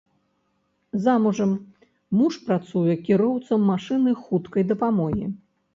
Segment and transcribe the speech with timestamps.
[1.03, 1.51] Замужам,
[2.23, 5.25] муж працуе кіроўцам машыны хуткай дапамогі.